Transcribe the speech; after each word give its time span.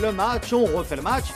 le 0.00 0.12
match, 0.12 0.52
on 0.52 0.64
refait 0.64 0.96
le 0.96 1.02
match. 1.02 1.26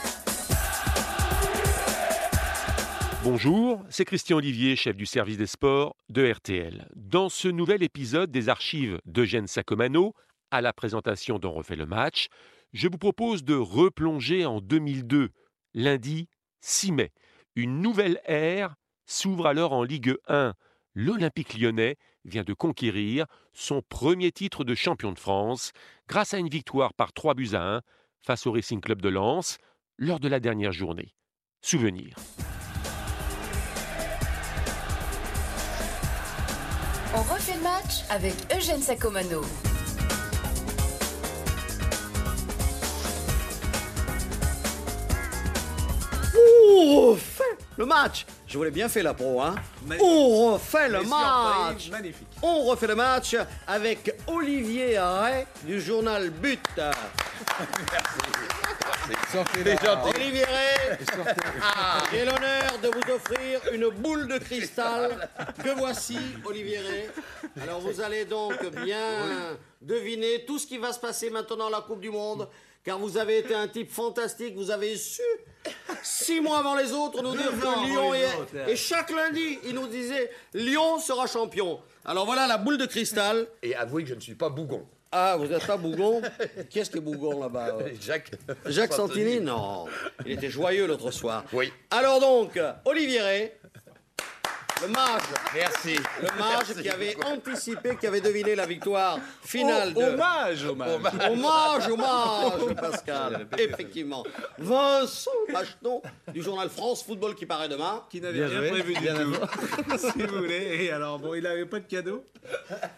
Bonjour, 3.22 3.85
c'est 3.90 4.06
Christian 4.06 4.38
Olivier, 4.38 4.75
chef 4.75 4.96
du 4.96 5.04
service 5.04 5.37
des 5.37 5.46
sports 5.46 5.95
de 6.09 6.30
RTL. 6.33 6.88
Dans 6.96 7.29
ce 7.29 7.49
nouvel 7.49 7.83
épisode 7.83 8.30
des 8.30 8.49
archives 8.49 8.99
d'Eugène 9.04 9.46
Sacomano, 9.46 10.15
à 10.51 10.62
la 10.62 10.73
présentation 10.73 11.38
d'On 11.38 11.53
refait 11.53 11.77
le 11.77 11.84
match, 11.84 12.29
je 12.73 12.88
vous 12.88 12.98
propose 12.98 13.45
de 13.45 13.55
replonger 13.55 14.46
en 14.46 14.61
2002, 14.62 15.29
lundi 15.75 16.29
6 16.62 16.93
mai. 16.93 17.12
Une 17.55 17.82
nouvelle 17.82 18.19
ère 18.25 18.77
s'ouvre 19.05 19.46
alors 19.46 19.75
en 19.75 19.82
Ligue 19.82 20.16
1. 20.27 20.55
L'Olympique 20.95 21.54
lyonnais 21.54 21.96
vient 22.27 22.45
de 22.45 22.52
conquérir 22.52 23.27
son 23.54 23.80
premier 23.80 24.30
titre 24.30 24.62
de 24.62 24.75
champion 24.75 25.11
de 25.12 25.18
France 25.18 25.72
grâce 26.07 26.34
à 26.34 26.38
une 26.38 26.50
victoire 26.50 26.93
par 26.93 27.14
3 27.14 27.34
buts 27.34 27.54
à 27.54 27.76
1 27.76 27.80
face 28.21 28.46
au 28.46 28.53
Racing 28.53 28.80
Club 28.80 29.00
de 29.00 29.08
Lens 29.08 29.57
lors 29.96 30.20
de 30.20 30.29
la 30.29 30.39
dernière 30.39 30.72
journée. 30.72 31.14
Souvenir. 31.62 32.17
On 37.14 37.22
refait 37.22 37.56
le 37.56 37.62
match 37.62 38.03
avec 38.11 38.34
Eugène 38.55 38.81
Sacomano. 38.81 39.42
On 46.34 47.12
refait 47.12 47.45
le 47.78 47.86
match. 47.86 48.27
Je 48.52 48.58
vous 48.58 48.64
l'ai 48.64 48.70
bien 48.70 48.91
fait 48.91 49.02
la 49.02 49.14
pro, 49.14 49.41
hein. 49.41 49.55
On 49.98 50.52
refait 50.52 50.91
le 50.91 51.00
match. 51.05 51.88
Magnifique. 51.91 52.28
On 52.42 52.64
refait 52.64 52.86
le 52.86 52.94
match 52.94 53.34
avec 53.66 54.14
Olivier 54.27 54.98
Ray 54.98 55.47
du 55.64 55.80
journal 55.80 56.28
But. 56.28 56.61
Olivier 60.14 60.44
Ray, 60.44 60.98
ah, 61.62 62.03
j'ai 62.12 62.27
l'honneur 62.27 62.78
de 62.83 62.89
vous 62.89 63.14
offrir 63.14 63.61
une 63.72 63.89
boule 63.89 64.28
de 64.28 64.36
cristal 64.36 65.31
que 65.64 65.70
voici, 65.70 66.19
Olivier 66.44 66.81
Ray. 66.81 67.09
Alors 67.62 67.81
vous 67.81 68.03
allez 68.03 68.27
donc 68.27 68.62
bien 68.84 69.56
deviner 69.81 70.44
tout 70.44 70.59
ce 70.59 70.66
qui 70.66 70.77
va 70.77 70.92
se 70.92 71.00
passer 71.00 71.31
maintenant 71.31 71.69
à 71.69 71.70
la 71.70 71.81
Coupe 71.81 72.00
du 72.00 72.11
Monde, 72.11 72.47
car 72.84 72.98
vous 72.98 73.16
avez 73.16 73.38
été 73.38 73.55
un 73.55 73.69
type 73.69 73.91
fantastique, 73.91 74.55
vous 74.56 74.70
avez 74.70 74.97
su 74.97 75.22
six 76.02 76.41
mois 76.41 76.58
avant 76.58 76.75
les 76.75 76.92
autres 76.92 77.22
nous 77.22 77.33
dire 77.33 77.50
que 77.50 77.86
Lyon 77.86 78.14
est... 78.14 78.34
autres. 78.36 78.69
Et 78.69 78.77
chaque 78.77 79.11
lundi, 79.11 79.58
il 79.64 79.75
nous 79.75 79.86
disait 79.86 80.30
Lyon 80.55 80.98
sera 80.98 81.27
champion. 81.27 81.80
Alors 82.05 82.27
voilà 82.27 82.47
la 82.47 82.58
boule 82.58 82.78
de 82.78 82.86
cristal. 82.86 83.47
Et 83.62 83.75
avouez 83.75 84.03
que 84.03 84.08
je 84.08 84.14
ne 84.14 84.20
suis 84.20 84.34
pas 84.34 84.48
bougon. 84.48 84.86
Ah, 85.14 85.36
vous 85.38 85.47
n'êtes 85.47 85.66
pas 85.66 85.77
Bougon 85.77 86.22
Qui 86.70 86.78
est-ce 86.78 86.91
qui 86.91 86.97
est 86.97 87.03
Bougon 87.03 87.42
là-bas 87.42 87.77
euh 87.80 87.91
Jacques. 88.00 88.33
Jacques 88.64 88.94
Santini 88.94 89.41
Non. 89.41 89.84
Il 90.25 90.33
était 90.33 90.48
joyeux 90.48 90.86
l'autre 90.86 91.10
soir. 91.10 91.44
Oui. 91.53 91.70
Alors 91.91 92.19
donc, 92.19 92.58
Olivier 92.86 93.20
Ray, 93.20 93.53
le 94.83 94.88
mage, 94.88 95.22
Merci. 95.55 95.97
le 96.20 96.38
mage 96.38 96.83
qui 96.83 96.88
avait 96.88 97.16
anticipé, 97.25 97.97
qui 97.97 98.06
avait 98.06 98.20
deviné 98.20 98.55
la 98.55 98.66
victoire 98.66 99.19
finale 99.42 99.94
de... 99.94 100.02
Hommage, 100.02 100.64
hommage. 100.64 100.91
Hommage, 101.30 101.88
hommage, 101.88 102.75
Pascal. 102.75 103.47
Effectivement. 103.58 104.25
Vincent 104.58 105.30
Macheton, 105.53 106.03
du 106.33 106.42
journal 106.42 106.69
France 106.69 107.05
Football 107.05 107.34
qui 107.34 107.47
paraît 107.47 107.69
demain. 107.69 108.03
Qui 108.10 108.20
n'avait 108.20 108.44
rien 108.47 108.70
prévu 108.70 108.94
du 108.94 109.06
tout. 109.06 109.97
si 109.98 110.22
vous 110.22 110.36
voulez. 110.36 110.84
Et 110.84 110.91
alors, 110.92 111.19
bon, 111.19 111.34
il 111.34 111.42
n'avait 111.42 111.66
pas 111.66 111.78
de 111.80 111.86
cadeau. 111.86 112.25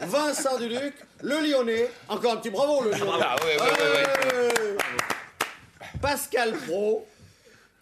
Vincent 0.00 0.58
Duluc, 0.58 0.94
le 1.22 1.36
Lyonnais. 1.46 1.90
Encore 2.08 2.32
un 2.32 2.36
petit 2.36 2.50
bravo, 2.50 2.82
le 2.82 2.90
Lyonnais. 2.90 3.22
Ah, 3.22 3.36
ouais, 3.44 3.56
ouais, 3.60 3.70
ouais, 3.70 4.06
Euh, 4.34 4.50
Pascal 6.00 6.52
Pro, 6.66 7.06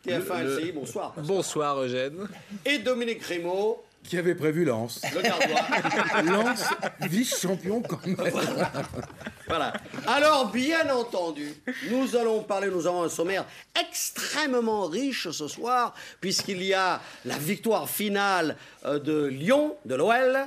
TF1 0.07 0.43
LCI, 0.45 0.73
bonsoir. 0.73 1.13
Bonsoir, 1.17 1.81
Eugène. 1.83 2.29
Et 2.65 2.79
Dominique 2.79 3.21
Grimaud, 3.21 3.83
Qui 4.05 4.19
avait 4.19 4.35
prévu 4.35 4.65
Lens 4.65 5.01
le 5.15 5.23
gardois. 5.23 6.23
Lens, 6.25 6.65
vice-champion 7.03 7.81
quand 7.83 8.05
même. 8.07 8.17
Voilà. 9.49 9.73
Alors, 10.07 10.51
bien 10.51 10.93
entendu, 10.95 11.55
nous 11.91 12.17
allons 12.17 12.43
parler, 12.43 12.69
nous 12.69 12.87
avons 12.87 13.03
un 13.05 13.09
sommaire 13.09 13.45
extrêmement 13.81 14.87
riche 14.87 15.31
ce 15.31 15.49
soir, 15.49 15.95
puisqu'il 16.21 16.63
y 16.63 16.75
a 16.75 17.01
la 17.25 17.39
victoire 17.39 17.89
finale 17.89 18.57
euh, 18.85 18.99
de 18.99 19.25
Lyon, 19.27 19.77
de 19.85 19.95
l'OL, 19.95 20.39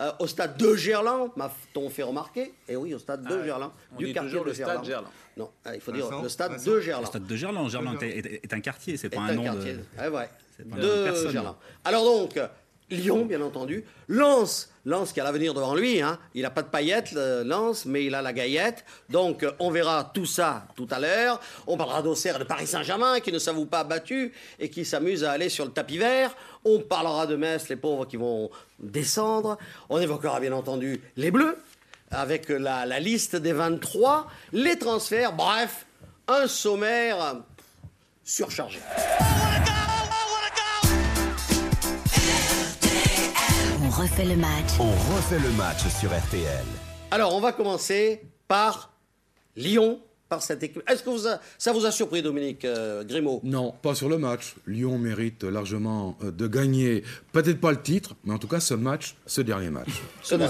euh, 0.00 0.10
au 0.18 0.26
stade 0.26 0.56
de 0.56 0.74
Gerland, 0.74 1.30
m'a-t-on 1.36 1.88
fait 1.88 2.02
remarquer? 2.02 2.52
Et 2.68 2.74
oui, 2.76 2.94
au 2.94 2.98
stade 2.98 3.22
de 3.26 3.44
Gerland, 3.44 3.70
on 3.92 3.96
du 3.96 4.06
dit 4.06 4.12
quartier 4.12 4.30
toujours 4.32 4.44
de 4.44 4.50
le 4.50 4.54
stade 4.54 4.84
Gerland. 4.84 5.06
Non, 5.36 5.50
ah, 5.64 5.74
il 5.74 5.80
faut 5.80 5.92
dire 5.92 6.08
le 6.22 6.28
stade 6.28 6.52
Vincent. 6.52 6.70
de 6.70 6.80
Gerland. 6.80 7.06
Stade 7.06 7.26
de 7.26 7.36
Gerland. 7.36 7.68
Gerland 7.70 8.02
est, 8.02 8.08
est- 8.18 8.40
est 8.44 8.52
un 8.52 8.60
quartier, 8.60 8.96
c'est 8.96 9.06
est 9.06 9.16
pas 9.16 9.22
un 9.22 9.28
un 9.28 9.34
nom 9.34 9.44
quartier. 9.44 9.72
de. 9.74 9.84
Ah 9.98 10.10
ouais. 10.10 10.28
pas 10.70 10.76
De. 10.78 11.28
Gerland. 11.30 11.56
Alors 11.84 12.04
donc, 12.04 12.38
Lyon, 12.90 13.24
bien 13.24 13.40
entendu. 13.40 13.84
Lens, 14.08 14.70
Lens 14.84 15.12
qui 15.12 15.20
a 15.20 15.24
l'avenir 15.24 15.54
devant 15.54 15.74
lui. 15.74 16.02
Hein. 16.02 16.18
Il 16.34 16.42
n'a 16.42 16.50
pas 16.50 16.62
de 16.62 16.68
paillettes, 16.68 17.12
le 17.12 17.42
Lens, 17.42 17.86
mais 17.86 18.04
il 18.04 18.14
a 18.14 18.20
la 18.20 18.32
gaillette. 18.32 18.84
Donc, 19.08 19.42
euh, 19.42 19.52
on 19.58 19.70
verra 19.70 20.10
tout 20.12 20.26
ça 20.26 20.66
tout 20.76 20.86
à 20.90 21.00
l'heure. 21.00 21.40
On 21.66 21.76
parlera 21.76 22.02
d'Auxerre 22.02 22.38
de 22.38 22.44
Paris 22.44 22.66
Saint-Germain 22.66 23.20
qui 23.20 23.32
ne 23.32 23.38
s'avouent 23.38 23.66
pas 23.66 23.84
battus 23.84 24.32
et 24.58 24.68
qui 24.68 24.84
s'amusent 24.84 25.24
à 25.24 25.32
aller 25.32 25.48
sur 25.48 25.64
le 25.64 25.70
tapis 25.70 25.98
vert. 25.98 26.36
On 26.64 26.80
parlera 26.80 27.26
de 27.26 27.36
Metz, 27.36 27.68
les 27.68 27.76
pauvres 27.76 28.06
qui 28.06 28.16
vont 28.16 28.50
descendre. 28.78 29.56
On 29.88 29.98
évoquera 29.98 30.40
bien 30.40 30.52
entendu 30.52 31.00
les 31.16 31.30
Bleus 31.30 31.56
avec 32.10 32.48
la, 32.48 32.86
la 32.86 33.00
liste 33.00 33.34
des 33.34 33.52
23, 33.52 34.28
les 34.52 34.78
transferts, 34.78 35.32
bref, 35.32 35.86
un 36.28 36.46
sommaire 36.46 37.42
surchargé. 38.24 38.78
Refait 44.04 44.26
le 44.26 44.36
match. 44.36 44.78
On 44.80 45.14
refait 45.14 45.38
le 45.38 45.50
match 45.52 45.88
sur 45.88 46.10
RTL. 46.10 46.66
Alors, 47.10 47.34
on 47.34 47.40
va 47.40 47.52
commencer 47.52 48.20
par 48.48 48.92
Lyon, 49.56 49.98
par 50.34 50.42
cette 50.42 50.62
équipe. 50.62 50.82
Est-ce 50.90 51.02
que 51.02 51.10
vous 51.10 51.26
a- 51.28 51.38
ça 51.58 51.72
vous 51.72 51.86
a 51.86 51.92
surpris, 51.92 52.20
Dominique 52.22 52.64
euh, 52.64 53.04
Grimaud? 53.04 53.40
Non, 53.44 53.72
pas 53.82 53.94
sur 53.94 54.08
le 54.08 54.18
match. 54.18 54.54
Lyon 54.66 54.98
mérite 54.98 55.44
largement 55.44 56.16
euh, 56.24 56.30
de 56.32 56.46
gagner, 56.48 57.04
peut-être 57.32 57.60
pas 57.60 57.70
le 57.70 57.80
titre, 57.80 58.14
mais 58.24 58.32
en 58.34 58.38
tout 58.38 58.48
cas 58.48 58.58
ce 58.60 58.74
match, 58.74 59.14
ce 59.26 59.40
dernier 59.40 59.70
match. 59.70 59.88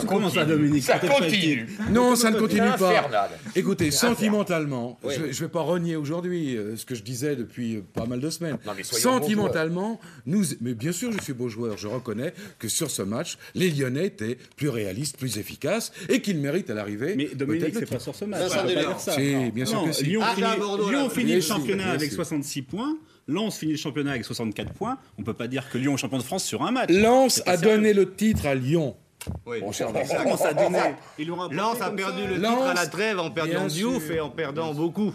Comment 0.08 0.30
ça, 0.30 0.44
Dominique? 0.44 0.82
Ça 0.84 0.98
continue. 0.98 1.68
Non, 1.90 2.16
ça 2.16 2.30
ne 2.30 2.38
continue 2.38 2.70
pas. 2.78 3.28
Écoutez, 3.54 3.90
sentimentalement, 3.90 4.98
Oui. 5.04 5.14
je 5.16 5.20
ne 5.26 5.32
vais 5.32 5.48
pas 5.48 5.60
renier 5.60 5.96
aujourd'hui 5.96 6.56
euh, 6.56 6.76
ce 6.76 6.86
que 6.86 6.94
je 6.94 7.02
disais 7.02 7.36
depuis 7.36 7.82
pas 7.92 8.06
mal 8.06 8.20
de 8.20 8.30
semaines. 8.30 8.56
Non, 8.66 8.72
mais 8.76 8.82
soyons 8.82 9.02
sentimentalement, 9.20 10.00
nous, 10.26 10.42
mais 10.60 10.74
bien 10.74 10.92
sûr, 10.92 11.12
je 11.12 11.20
suis 11.22 11.32
beau 11.34 11.48
joueur. 11.48 11.76
Je 11.76 11.88
reconnais 11.88 12.32
que 12.58 12.68
sur 12.68 12.90
ce 12.90 13.02
match, 13.02 13.36
les 13.54 13.70
Lyonnais 13.70 14.06
étaient 14.06 14.38
plus 14.56 14.68
réalistes, 14.70 15.16
plus 15.18 15.38
efficaces, 15.38 15.92
et 16.08 16.20
qu'ils 16.22 16.38
méritent 16.38 16.70
à 16.70 16.74
l'arrivée. 16.74 17.14
Mais 17.16 17.26
Dominique, 17.34 17.74
c'est 17.78 17.86
pas 17.90 17.98
sur 17.98 18.14
ce 18.14 18.24
match. 18.24 18.40
Vincent 18.40 18.54
on 18.58 18.62
peut 18.62 18.66
pas 18.68 18.68
Delerme. 18.74 18.92
dire 18.92 19.00
ça. 19.00 19.12
Si, 19.12 19.50
bien 19.52 19.64
sûr 19.66 19.73
Non, 19.74 19.86
que 19.86 19.92
si. 19.92 20.04
Lyon 20.04 20.20
Ah, 20.24 20.34
finit, 20.34 20.58
Bordeaux, 20.58 20.90
là. 20.90 20.98
Lyon 20.98 21.10
finit 21.10 21.26
Bien 21.26 21.34
le 21.36 21.40
championnat 21.40 21.90
avec 21.90 22.10
sûr. 22.10 22.16
66 22.16 22.62
points. 22.62 22.96
Lens 23.26 23.56
finit 23.58 23.72
le 23.72 23.78
championnat 23.78 24.12
avec 24.12 24.24
64 24.24 24.72
points. 24.72 24.98
On 25.18 25.22
peut 25.22 25.34
pas 25.34 25.48
dire 25.48 25.68
que 25.70 25.78
Lyon 25.78 25.94
est 25.94 25.98
champion 25.98 26.18
de 26.18 26.22
France 26.22 26.44
sur 26.44 26.62
un 26.62 26.70
match. 26.70 26.90
Lens 26.90 27.42
a 27.46 27.56
sérieux. 27.56 27.76
donné 27.76 27.92
le 27.94 28.14
titre 28.14 28.46
à 28.46 28.54
Lyon. 28.54 28.96
Oui. 29.46 29.60
Mon 29.60 29.72
cher 29.72 29.88
a 29.88 29.92
donné 29.92 30.78
Lens 31.50 31.80
a 31.80 31.90
perdu 31.90 32.26
le 32.26 32.36
Lens, 32.36 32.54
titre 32.56 32.66
à 32.68 32.74
la 32.74 32.86
trêve 32.86 33.18
en 33.18 33.30
perdant 33.30 33.66
Diouf 33.66 34.10
et 34.10 34.20
en 34.20 34.30
perdant 34.30 34.74
beaucoup. 34.74 35.12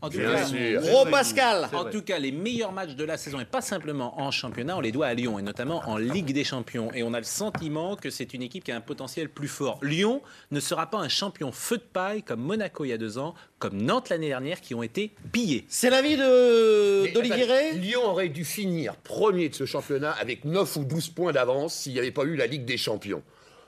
En 0.00 0.10
tout, 0.10 0.18
Bien 0.18 0.32
cas, 0.32 0.46
sûr. 0.46 0.80
Gros 0.80 1.04
Pascal 1.06 1.68
en 1.72 1.84
tout 1.84 2.02
cas, 2.02 2.18
les 2.18 2.32
meilleurs 2.32 2.72
matchs 2.72 2.94
de 2.94 3.04
la 3.04 3.16
saison, 3.16 3.40
et 3.40 3.44
pas 3.44 3.60
simplement 3.60 4.20
en 4.20 4.30
championnat, 4.30 4.76
on 4.76 4.80
les 4.80 4.92
doit 4.92 5.06
à 5.06 5.14
Lyon, 5.14 5.38
et 5.38 5.42
notamment 5.42 5.82
en 5.86 5.96
Ligue 5.96 6.32
des 6.32 6.44
Champions. 6.44 6.90
Et 6.94 7.02
on 7.02 7.14
a 7.14 7.18
le 7.18 7.24
sentiment 7.24 7.96
que 7.96 8.10
c'est 8.10 8.34
une 8.34 8.42
équipe 8.42 8.64
qui 8.64 8.72
a 8.72 8.76
un 8.76 8.80
potentiel 8.80 9.28
plus 9.28 9.48
fort. 9.48 9.78
Lyon 9.82 10.22
ne 10.50 10.60
sera 10.60 10.88
pas 10.90 10.98
un 10.98 11.08
champion 11.08 11.52
feu 11.52 11.78
de 11.78 11.82
paille 11.82 12.22
comme 12.22 12.40
Monaco 12.40 12.84
il 12.84 12.88
y 12.88 12.92
a 12.92 12.98
deux 12.98 13.18
ans, 13.18 13.34
comme 13.58 13.80
Nantes 13.80 14.08
l'année 14.08 14.28
dernière, 14.28 14.60
qui 14.60 14.74
ont 14.74 14.82
été 14.82 15.12
pillés. 15.32 15.64
C'est 15.68 15.90
l'avis 15.90 16.16
d'Olivier 16.16 17.44
Ray 17.44 17.78
Lyon 17.78 18.04
aurait 18.04 18.28
dû 18.28 18.44
finir 18.44 18.96
premier 18.96 19.48
de 19.48 19.54
ce 19.54 19.66
championnat 19.66 20.12
avec 20.12 20.44
9 20.44 20.76
ou 20.76 20.84
12 20.84 21.08
points 21.10 21.32
d'avance 21.32 21.74
s'il 21.74 21.92
n'y 21.92 21.98
avait 21.98 22.10
pas 22.10 22.24
eu 22.24 22.36
la 22.36 22.46
Ligue 22.46 22.64
des 22.64 22.76
Champions. 22.76 23.22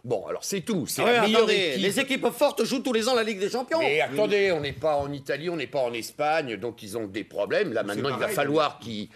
Bon, 0.05 0.27
alors 0.27 0.45
c'est 0.45 0.63
tout. 0.63 0.87
C'est 0.87 1.03
Ah 1.03 1.05
ouais, 1.05 1.13
la 1.13 1.21
meilleure 1.23 1.39
attendez, 1.41 1.55
équipe. 1.73 1.83
les 1.83 2.01
équipes 2.01 2.27
fortes 2.31 2.65
jouent 2.65 2.81
tous 2.81 2.93
les 2.93 3.09
ans 3.09 3.15
la 3.15 3.23
Ligue 3.23 3.39
des 3.39 3.51
Champions. 3.51 3.81
Mais 3.81 4.01
attendez, 4.01 4.51
on 4.53 4.61
n'est 4.61 4.73
pas 4.73 4.97
en 4.97 5.13
Italie, 5.13 5.51
on 5.51 5.57
n'est 5.57 5.67
pas 5.67 5.81
en 5.81 5.93
Espagne, 5.93 6.57
donc 6.57 6.83
ils 6.83 6.97
ont 6.97 7.07
des 7.07 7.25
problèmes. 7.25 7.73
Là 7.73 7.83
maintenant, 7.83 8.09
il 8.11 8.19
va 8.19 8.29
falloir 8.29 8.79
qu'ils 8.79 9.09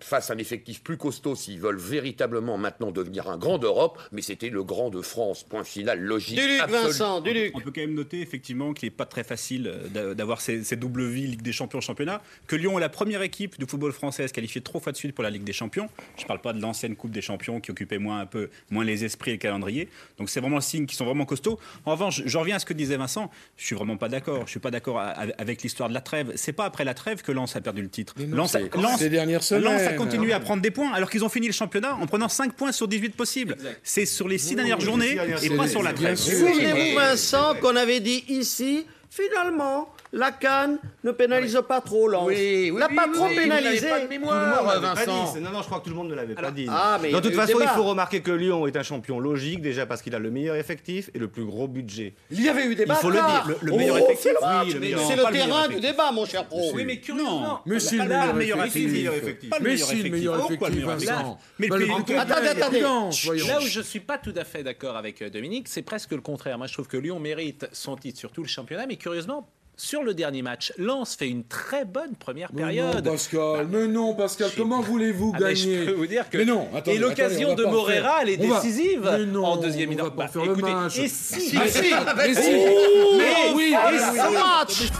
face 0.00 0.30
à 0.30 0.34
un 0.34 0.38
effectif 0.38 0.82
plus 0.82 0.96
costaud 0.96 1.34
s'ils 1.34 1.60
veulent 1.60 1.78
véritablement 1.78 2.56
maintenant 2.58 2.90
devenir 2.92 3.28
un 3.28 3.36
grand 3.36 3.58
d'Europe, 3.58 3.98
mais 4.12 4.22
c'était 4.22 4.48
le 4.50 4.62
grand 4.62 4.90
de 4.90 5.02
France. 5.02 5.42
Point 5.44 5.64
final, 5.64 6.00
logique. 6.00 6.38
Duluc, 6.38 6.60
absolu. 6.60 6.82
Vincent, 6.86 7.20
Duluc. 7.20 7.52
On 7.56 7.60
peut 7.60 7.72
quand 7.74 7.80
même 7.80 7.94
noter 7.94 8.20
effectivement 8.20 8.72
qu'il 8.74 8.86
n'est 8.86 8.94
pas 8.94 9.06
très 9.06 9.24
facile 9.24 9.66
euh, 9.68 9.88
d'a- 9.88 10.14
d'avoir 10.14 10.40
ces, 10.40 10.62
ces 10.64 10.76
doubles 10.76 11.06
vies 11.06 11.26
Ligue 11.26 11.42
des 11.42 11.52
Champions, 11.52 11.80
championnat. 11.80 12.22
Que 12.46 12.56
Lyon 12.56 12.78
est 12.78 12.80
la 12.80 12.88
première 12.88 13.22
équipe 13.22 13.58
du 13.58 13.66
football 13.66 13.92
français 13.92 14.24
à 14.24 14.28
se 14.28 14.32
qualifier 14.32 14.60
trois 14.60 14.80
fois 14.80 14.92
de 14.92 14.96
suite 14.96 15.14
pour 15.14 15.24
la 15.24 15.30
Ligue 15.30 15.44
des 15.44 15.52
Champions. 15.52 15.88
Je 16.16 16.22
ne 16.22 16.28
parle 16.28 16.40
pas 16.40 16.52
de 16.52 16.60
l'ancienne 16.60 16.94
Coupe 16.96 17.10
des 17.10 17.22
Champions 17.22 17.60
qui 17.60 17.70
occupait 17.70 17.98
moins 17.98 18.20
un 18.20 18.26
peu 18.26 18.50
moins 18.70 18.84
les 18.84 19.04
esprits 19.04 19.32
et 19.32 19.34
le 19.34 19.38
calendrier. 19.38 19.88
Donc 20.18 20.30
c'est 20.30 20.40
vraiment 20.40 20.56
le 20.56 20.62
signe 20.62 20.86
qu'ils 20.86 20.96
sont 20.96 21.04
vraiment 21.06 21.24
costauds. 21.26 21.58
En 21.84 21.92
revanche, 21.92 22.22
je 22.24 22.38
reviens 22.38 22.56
à 22.56 22.58
ce 22.58 22.66
que 22.66 22.72
disait 22.74 22.96
Vincent. 22.96 23.30
Je 23.56 23.64
suis 23.66 23.74
vraiment 23.74 23.96
pas 23.96 24.08
d'accord. 24.08 24.42
Je 24.46 24.50
suis 24.50 24.60
pas 24.60 24.70
d'accord 24.70 25.00
avec 25.00 25.62
l'histoire 25.62 25.88
de 25.88 25.94
la 25.94 26.00
trêve. 26.00 26.32
C'est 26.36 26.52
pas 26.52 26.64
après 26.64 26.84
la 26.84 26.94
trêve 26.94 27.22
que 27.22 27.32
Lens 27.32 27.56
a 27.56 27.60
perdu 27.60 27.82
le 27.82 27.88
titre. 27.88 28.14
Lens, 28.18 28.56
Lens- 28.74 28.98
ces 28.98 29.10
dernières 29.10 29.42
semaines. 29.42 29.64
Lens 29.64 29.87
a 29.88 29.92
continué 29.94 30.32
à 30.32 30.40
prendre 30.40 30.62
des 30.62 30.70
points 30.70 30.92
alors 30.92 31.10
qu'ils 31.10 31.24
ont 31.24 31.28
fini 31.28 31.46
le 31.46 31.52
championnat 31.52 31.94
en 31.96 32.06
prenant 32.06 32.28
5 32.28 32.52
points 32.54 32.72
sur 32.72 32.88
18 32.88 33.16
possibles. 33.16 33.56
C'est 33.82 34.06
sur 34.06 34.28
les 34.28 34.38
6 34.38 34.56
dernières 34.56 34.80
journées 34.80 35.18
et 35.42 35.50
pas 35.50 35.68
sur 35.68 35.82
la 35.82 35.92
bien 35.92 36.14
trêve. 36.14 36.16
sûr. 36.16 36.38
Souvenez-vous, 36.38 36.96
Vincent, 36.98 37.54
qu'on 37.60 37.76
avait 37.76 38.00
dit 38.00 38.24
ici, 38.28 38.86
finalement, 39.10 39.88
la 40.12 40.30
canne 40.32 40.78
ne 41.04 41.10
pénalise 41.10 41.60
pas 41.68 41.80
trop 41.80 42.08
Lens. 42.08 42.26
Oui, 42.26 42.70
oui, 42.72 42.78
L'a 42.80 42.88
pas 42.88 43.06
oui, 43.08 43.14
trop 43.14 43.28
pénalisé. 43.28 43.88
pas 43.88 44.00
de 44.00 44.08
mémoire, 44.08 44.64
Pas 44.64 44.76
dit, 44.78 44.82
Vincent. 45.04 45.26
c'est- 45.34 45.40
Non, 45.40 45.50
non, 45.50 45.60
je 45.60 45.66
crois 45.66 45.78
que 45.80 45.84
tout 45.84 45.90
le 45.90 45.96
monde 45.96 46.08
ne 46.08 46.14
l'avait 46.14 46.34
pas 46.34 46.50
dit. 46.50 46.66
Ah, 46.70 46.98
mais 47.00 47.12
de 47.12 47.20
toute 47.20 47.34
façon, 47.34 47.58
il 47.60 47.68
faut 47.68 47.84
remarquer 47.84 48.20
que 48.20 48.30
Lyon 48.30 48.66
est 48.66 48.76
un 48.76 48.82
champion 48.82 49.18
logique, 49.20 49.60
déjà 49.62 49.86
parce 49.86 50.02
qu'il 50.02 50.14
a 50.14 50.18
le 50.18 50.30
meilleur 50.30 50.56
effectif 50.56 51.10
et 51.14 51.18
le 51.18 51.28
plus 51.28 51.44
gros 51.44 51.68
budget. 51.68 52.14
Il 52.30 52.42
y 52.42 52.48
avait 52.48 52.64
eu 52.66 52.74
débat. 52.74 52.94
Il 52.98 53.02
faut 53.02 53.10
le 53.10 53.16
dire, 53.16 53.44
le- 53.48 53.56
le 53.60 53.72
Oh, 53.72 53.76
meilleur 53.76 53.96
c'est 53.96 54.02
effectif, 54.04 54.32
le 54.32 54.80
le 54.80 54.96
C'est 54.98 55.16
pas 55.16 55.30
le 55.30 55.36
le 55.36 55.42
terrain 55.44 55.68
du 55.68 55.80
débat, 55.80 56.12
mon 56.12 56.24
cher 56.24 56.44
pro. 56.46 56.72
Oui, 56.74 56.84
mais 56.84 57.00
curieusement. 57.00 57.60
Mais 57.66 57.76
pas 57.78 58.04
le 58.26 58.32
le 58.32 58.38
meilleur 58.38 58.64
effectif. 58.64 59.50
Pas 59.50 59.58
le 59.58 59.64
Mais 59.64 59.70
meilleur 59.70 59.88
si, 59.88 59.94
le 59.94 60.00
effectif. 60.00 60.12
meilleur 60.12 60.34
le 60.34 60.40
effectif, 60.44 60.60
meilleur 60.74 60.90
effectif 60.90 61.06
Vincent. 61.06 61.38
Le 61.58 61.68
tout 61.68 62.12
Attendez, 62.18 62.48
attendez. 62.48 62.80
Là 62.80 63.58
où 63.58 63.66
je 63.66 63.80
suis 63.80 64.00
pas 64.00 64.18
tout 64.18 64.32
à 64.36 64.44
fait 64.44 64.62
d'accord 64.62 64.96
avec 64.96 65.22
euh, 65.22 65.30
Dominique, 65.30 65.68
c'est 65.68 65.82
presque 65.82 66.12
le 66.12 66.20
contraire. 66.20 66.56
Moi, 66.58 66.66
je 66.66 66.72
trouve 66.72 66.86
que 66.88 66.96
Lyon 66.96 67.18
mérite 67.18 67.68
son 67.72 67.96
titre 67.96 68.18
sur 68.18 68.30
tout 68.32 68.42
le 68.42 68.48
championnat, 68.48 68.86
mais 68.86 68.96
curieusement, 68.96 69.48
sur 69.80 70.02
le 70.02 70.12
dernier 70.12 70.42
match, 70.42 70.72
Lens 70.76 71.14
fait 71.14 71.28
une 71.28 71.44
très 71.44 71.84
bonne 71.84 72.16
première 72.18 72.50
Mais 72.52 72.62
période. 72.62 73.04
non, 73.06 73.12
Pascal, 73.12 73.68
mais 73.70 73.86
non, 73.86 74.12
Pascal, 74.14 74.50
comment 74.56 74.80
voulez-vous 74.80 75.32
Ah, 75.36 75.38
mais 75.40 75.54
gagner 75.54 75.78
je 75.78 75.84
peux 75.84 75.92
vous 75.96 76.06
dire 76.08 76.28
que 76.28 76.36
Mais 76.38 76.44
non, 76.44 76.68
attendez, 76.74 76.96
et 76.96 76.98
l'occasion 76.98 77.54
de 77.54 77.64
Morera, 77.64 77.92
faire- 77.92 78.14
elle 78.22 78.28
est 78.30 78.38
on 78.44 78.48
va- 78.48 78.60
décisive 78.60 79.08
Mais 79.18 79.24
non, 79.26 79.44
en 79.44 79.56
deuxième 79.56 79.94
pas 79.96 80.10
Bah, 80.10 80.26
écoutez, 80.44 80.62
match. 80.72 80.98
Et 80.98 81.08
si, 81.08 81.56
Ah, 81.56 81.68
si, 81.68 81.82
mais 82.16 82.34
si. 82.34 82.50
Mais 82.50 83.18
Mais 83.18 83.52
oui, 83.54 83.74
mais 83.74 83.92
le 83.92 84.28
oui. 84.28 84.34
match 84.34 84.90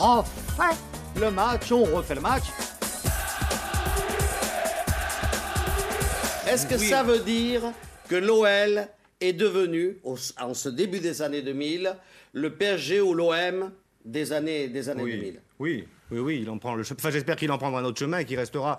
On 0.00 0.16
refait 0.22 0.76
le 1.20 1.30
match, 1.30 1.72
on 1.72 1.84
refait 1.84 2.14
le 2.14 2.20
match. 2.22 2.44
Est-ce 6.50 6.66
que 6.66 6.78
ça 6.78 7.02
veut 7.02 7.18
dire 7.18 7.60
que 8.08 8.16
l'OL 8.16 8.88
est 9.20 9.32
devenu, 9.32 9.98
au- 10.04 10.16
en 10.40 10.54
ce 10.54 10.68
début 10.68 11.00
des 11.00 11.22
années 11.22 11.42
2000, 11.42 11.94
le 12.32 12.50
PSG 12.54 13.00
ou 13.00 13.14
l'OM 13.14 13.70
des 14.04 14.32
années, 14.32 14.68
des 14.68 14.88
années 14.88 15.02
2000 15.04 15.40
Oui, 15.58 15.84
oui, 16.10 16.18
oui, 16.18 16.38
il 16.42 16.50
en 16.50 16.58
prend 16.58 16.74
le 16.74 16.82
chemin. 16.82 16.96
Enfin, 17.00 17.10
j'espère 17.10 17.36
qu'il 17.36 17.50
en 17.50 17.58
prendra 17.58 17.80
un 17.80 17.84
autre 17.84 17.98
chemin 17.98 18.18
et 18.18 18.24
qu'il 18.24 18.38
restera 18.38 18.78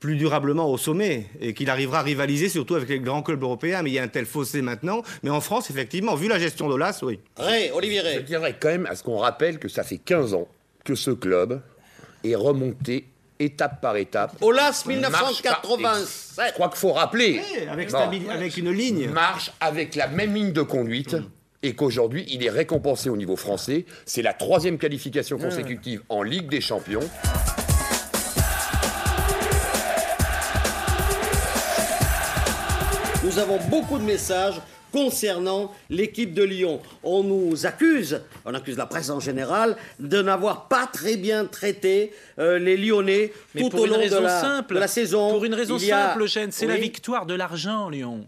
plus 0.00 0.16
durablement 0.16 0.70
au 0.70 0.78
sommet 0.78 1.26
et 1.40 1.54
qu'il 1.54 1.70
arrivera 1.70 2.00
à 2.00 2.02
rivaliser 2.02 2.48
surtout 2.48 2.76
avec 2.76 2.88
les 2.88 3.00
grands 3.00 3.22
clubs 3.22 3.42
européens. 3.42 3.82
Mais 3.82 3.90
il 3.90 3.94
y 3.94 3.98
a 3.98 4.02
un 4.02 4.08
tel 4.08 4.26
fossé 4.26 4.62
maintenant. 4.62 5.02
Mais 5.22 5.30
en 5.30 5.40
France, 5.40 5.70
effectivement, 5.70 6.14
vu 6.14 6.28
la 6.28 6.38
gestion 6.38 6.68
de 6.68 6.76
l'AS, 6.76 7.02
oui. 7.02 7.18
Ray, 7.36 7.70
Olivier 7.72 8.00
Je 8.00 8.04
Ray. 8.06 8.22
dirais 8.24 8.56
quand 8.60 8.68
même 8.68 8.86
à 8.86 8.94
ce 8.94 9.02
qu'on 9.02 9.16
rappelle 9.18 9.58
que 9.58 9.68
ça 9.68 9.82
fait 9.82 9.98
15 9.98 10.34
ans 10.34 10.46
que 10.84 10.94
ce 10.94 11.10
club 11.10 11.60
est 12.24 12.34
remonté 12.36 13.06
étape 13.40 13.80
par 13.80 13.96
étape. 13.96 14.32
Olas 14.40 14.82
Marche 14.84 14.86
1987. 14.86 16.36
par- 16.36 16.46
Je 16.48 16.52
crois 16.54 16.68
qu'il 16.68 16.78
faut 16.78 16.92
rappeler. 16.92 17.40
Avec, 17.70 17.90
stabi- 17.90 18.28
avec 18.30 18.56
une 18.56 18.70
ligne. 18.70 19.08
marche 19.10 19.50
avec 19.60 19.94
la 19.94 20.08
même 20.08 20.34
ligne 20.34 20.52
de 20.52 20.62
conduite 20.62 21.16
et 21.62 21.74
qu'aujourd'hui, 21.74 22.24
il 22.28 22.44
est 22.44 22.50
récompensé 22.50 23.08
au 23.10 23.16
niveau 23.16 23.36
français. 23.36 23.84
C'est 24.06 24.22
la 24.22 24.32
troisième 24.32 24.78
qualification 24.78 25.38
consécutive 25.38 26.02
en 26.08 26.22
Ligue 26.22 26.48
des 26.48 26.60
Champions. 26.60 27.08
Nous 33.24 33.38
avons 33.38 33.58
beaucoup 33.68 33.98
de 33.98 34.04
messages 34.04 34.60
concernant 34.92 35.72
l'équipe 35.90 36.34
de 36.34 36.42
Lyon. 36.42 36.80
On 37.02 37.22
nous 37.22 37.66
accuse, 37.66 38.20
on 38.44 38.54
accuse 38.54 38.76
la 38.76 38.86
presse 38.86 39.10
en 39.10 39.20
général, 39.20 39.76
de 40.00 40.22
n'avoir 40.22 40.68
pas 40.68 40.86
très 40.86 41.16
bien 41.16 41.44
traité 41.44 42.12
euh, 42.38 42.58
les 42.58 42.76
Lyonnais 42.76 43.32
Mais 43.54 43.62
tout 43.62 43.68
pour 43.70 43.80
au 43.80 43.84
une 43.86 43.92
long 43.92 43.98
raison 43.98 44.18
de 44.18 44.24
la, 44.24 44.40
simple, 44.40 44.74
de 44.74 44.80
la 44.80 44.88
saison. 44.88 45.30
Pour 45.30 45.44
une 45.44 45.54
raison 45.54 45.76
a- 45.76 45.78
simple, 45.78 46.22
Eugène, 46.22 46.52
c'est 46.52 46.66
la 46.66 46.76
victoire 46.76 47.26
de 47.26 47.34
l'argent, 47.34 47.88
Lyon. 47.88 48.24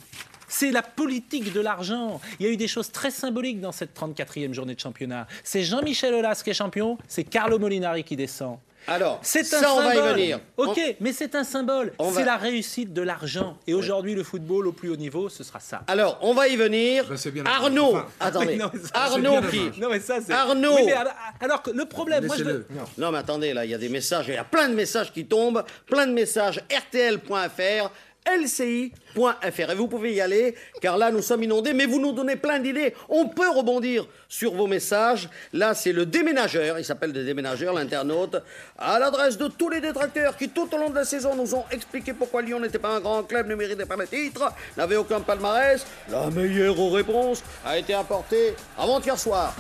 C'est 0.49 0.73
la 0.73 0.83
politique 0.83 1.53
de 1.53 1.61
l'argent. 1.61 2.21
Il 2.41 2.47
y 2.47 2.49
a 2.49 2.53
eu 2.53 2.57
des 2.57 2.67
choses 2.67 2.91
très 2.91 3.13
symboliques 3.13 3.61
dans 3.61 3.71
cette 3.71 3.97
34e 3.97 4.53
journée 4.53 4.75
de 4.75 4.81
championnat. 4.81 5.29
C'est 5.45 5.63
Jean-Michel 5.63 6.13
Aulas 6.13 6.41
qui 6.43 6.51
est 6.51 6.55
champion, 6.55 6.99
c'est 7.07 7.23
Carlo 7.23 7.59
Molinari 7.61 8.03
qui 8.03 8.17
descend. 8.17 8.59
Alors, 8.87 9.21
C'est 9.23 9.41
un 9.55 9.61
ça, 9.61 9.73
on 9.75 9.79
symbole. 9.79 9.95
va 9.95 10.11
y 10.11 10.13
venir. 10.15 10.41
Ok, 10.57 10.81
mais 11.01 11.13
c'est 11.13 11.35
un 11.35 11.45
symbole. 11.45 11.93
On 11.99 12.11
C'est 12.11 12.21
va- 12.21 12.25
la 12.27 12.37
réussite 12.37 12.93
de 12.93 13.03
l'argent. 13.03 13.57
Et 13.67 13.75
aujourd'hui, 13.75 14.15
le 14.15 14.23
football 14.23 14.67
au 14.67 14.73
plus 14.73 14.91
haut 14.91 14.97
niveau, 14.97 15.29
ce 15.29 15.45
sera 15.45 15.61
ça. 15.61 15.83
Alors, 15.87 16.19
on 16.23 16.35
va 16.35 16.49
y 16.49 16.57
venir. 16.57 17.07
Ben, 17.09 17.17
c'est 17.17 17.31
bien 17.31 17.45
Arnaud, 17.47 17.91
Enfin, 17.97 18.07
attendez. 18.21 18.57
non, 18.59 18.71
mais 18.73 18.81
ça, 18.81 18.89
Arnaud 18.95 19.41
qui 19.51 19.81
Non, 19.81 19.89
mais 19.91 20.01
ça, 20.01 20.19
c'est. 20.25 20.33
Arnaud. 20.33 20.75
Oui, 20.77 20.83
mais 20.87 20.93
alors, 20.93 21.13
alors 21.41 21.63
que 21.63 21.71
le 21.71 21.85
problème, 21.85 22.27
moi, 22.27 22.37
je. 22.37 22.63
Non, 22.99 23.11
mais 23.13 23.19
attendez, 23.19 23.53
là, 23.53 23.65
il 23.65 23.71
y 23.71 23.75
a 23.75 23.79
des 23.79 23.89
messages, 23.89 24.27
il 24.29 24.35
y 24.35 24.39
a 24.39 24.45
plein 24.45 24.69
de 24.69 24.75
messages 24.75 25.13
qui 25.13 25.27
tombent, 25.27 25.63
plein 25.87 26.07
de 26.07 26.13
messages 26.13 26.61
rtl.fr, 26.71 27.91
lci.fr. 28.27 29.71
Et 29.71 29.75
vous 29.75 29.89
pouvez 29.89 30.15
y 30.15 30.21
aller, 30.21 30.55
car 30.81 30.99
là, 30.99 31.11
nous 31.11 31.23
sommes 31.23 31.43
inondés, 31.43 31.73
mais 31.73 31.87
vous 31.87 32.01
nous 32.01 32.13
donnez 32.13 32.37
plein 32.37 32.59
d'idées. 32.59 32.95
On 33.09 33.29
peut 33.29 33.49
rebondir 33.49 34.07
sur 34.29 34.55
vos 34.55 34.67
messages. 34.67 35.29
Là, 35.53 35.75
c'est 35.75 35.93
le 35.93 36.07
déménageur, 36.07 36.79
il 36.79 36.85
s'appelle 36.85 37.13
le 37.13 37.25
déménageur, 37.25 37.75
l'internaute, 37.75 38.37
à 38.79 38.99
l'adresse 38.99 39.37
de 39.39 39.49
tous 39.49 39.69
les 39.69 39.81
détracteurs 39.81 40.37
qui, 40.37 40.49
tout 40.49 40.69
au 40.75 40.79
long 40.79 40.91
de 40.91 40.95
la 40.95 41.05
saison, 41.05 41.35
nous 41.35 41.55
ont 41.55 41.65
expliqué 41.71 42.13
pourquoi 42.13 42.43
Lyon 42.43 42.61
n'était 42.61 42.79
pas 42.79 42.91
un 42.97 43.01
grand 43.01 43.23
club, 43.23 43.47
ne 43.49 43.55
méritait 43.55 43.87
pas 43.87 43.97
le 43.97 44.07
titre, 44.07 44.53
n'avait 44.77 44.97
aucun 44.97 45.21
palmarès. 45.21 45.85
La 46.11 46.31
meilleure 46.31 46.77
réponse 46.93 47.43
a 47.65 47.79
été 47.79 47.95
apportée 47.95 48.55
avant-hier 48.79 49.19
soir. 49.19 49.55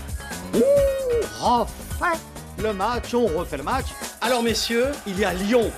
le 2.62 2.72
match, 2.72 3.14
on 3.14 3.26
refait 3.26 3.56
le 3.56 3.62
match. 3.62 3.86
Alors 4.20 4.42
messieurs, 4.42 4.88
il 5.06 5.18
y 5.18 5.24
a 5.24 5.32
Lyon, 5.32 5.70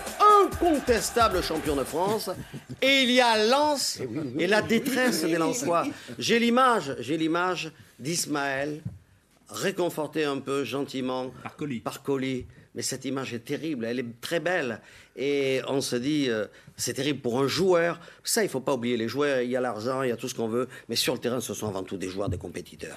incontestable 0.53 1.43
champion 1.43 1.77
de 1.77 1.85
France, 1.85 2.31
et 2.81 3.03
il 3.03 3.11
y 3.11 3.21
a 3.21 3.45
Lens 3.47 4.01
et 4.39 4.47
la 4.47 4.63
détresse 4.63 5.23
des 5.23 5.37
Lensois. 5.37 5.85
J'ai 6.19 6.39
l'image, 6.39 6.97
j'ai 7.01 7.17
l'image 7.17 7.73
d'Ismaël 7.99 8.83
réconforté 9.49 10.25
un 10.25 10.39
peu 10.39 10.65
gentiment 10.65 11.31
Par 11.43 11.57
Colli. 11.57 11.81
par 11.81 12.03
Colli. 12.03 12.47
Mais 12.75 12.81
cette 12.81 13.05
image 13.05 13.35
est 13.35 13.45
terrible, 13.45 13.85
elle 13.85 13.99
est 13.99 14.21
très 14.23 14.41
belle. 14.41 14.81
Et 15.15 15.61
on 15.69 15.83
se 15.83 15.95
dit, 15.95 16.31
euh, 16.31 16.47
c'est 16.75 16.95
terrible 16.95 17.21
pour 17.21 17.39
un 17.39 17.47
joueur. 17.47 18.01
Ça, 18.25 18.43
il 18.43 18.49
faut 18.49 18.61
pas 18.61 18.73
oublier 18.73 18.97
les 18.97 19.09
joueurs, 19.09 19.43
il 19.43 19.51
y 19.51 19.57
a 19.57 19.61
l'argent, 19.61 20.03
il 20.03 20.09
y 20.09 20.13
a 20.13 20.17
tout 20.17 20.29
ce 20.29 20.35
qu'on 20.35 20.49
veut. 20.49 20.69
Mais 20.89 20.97
sur 20.97 21.13
le 21.13 21.21
terrain, 21.21 21.41
ce 21.41 21.53
sont 21.53 21.69
avant 21.69 21.83
tout 21.83 21.99
des 21.99 22.09
joueurs, 22.09 22.31
des 22.31 22.39
compétiteurs. 22.39 22.97